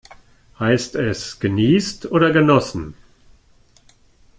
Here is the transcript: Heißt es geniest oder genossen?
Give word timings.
Heißt 0.57 0.95
es 0.95 1.39
geniest 1.39 2.09
oder 2.11 2.31
genossen? 2.31 2.95